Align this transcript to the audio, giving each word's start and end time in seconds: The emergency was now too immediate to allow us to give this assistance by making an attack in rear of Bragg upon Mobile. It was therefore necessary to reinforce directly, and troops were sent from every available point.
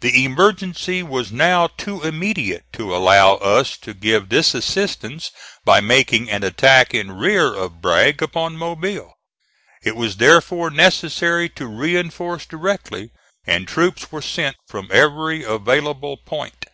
The 0.00 0.24
emergency 0.24 1.00
was 1.00 1.30
now 1.30 1.68
too 1.68 2.02
immediate 2.02 2.64
to 2.72 2.92
allow 2.92 3.34
us 3.34 3.76
to 3.76 3.94
give 3.94 4.28
this 4.28 4.52
assistance 4.52 5.30
by 5.64 5.80
making 5.80 6.28
an 6.28 6.42
attack 6.42 6.92
in 6.92 7.12
rear 7.12 7.54
of 7.54 7.80
Bragg 7.80 8.20
upon 8.20 8.56
Mobile. 8.56 9.14
It 9.84 9.94
was 9.94 10.16
therefore 10.16 10.70
necessary 10.70 11.48
to 11.50 11.68
reinforce 11.68 12.46
directly, 12.46 13.12
and 13.46 13.68
troops 13.68 14.10
were 14.10 14.20
sent 14.22 14.56
from 14.66 14.88
every 14.90 15.44
available 15.44 16.16
point. 16.16 16.66